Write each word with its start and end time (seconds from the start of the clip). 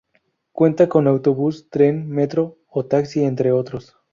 Cuenta 0.51 0.89
con 0.89 1.05
autobús, 1.05 1.69
tren, 1.69 2.09
metro 2.09 2.57
o 2.69 2.87
taxi 2.87 3.23
entre 3.23 3.51
otros. 3.51 3.97